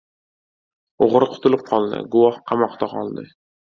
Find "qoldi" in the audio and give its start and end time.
1.69-2.01, 2.95-3.29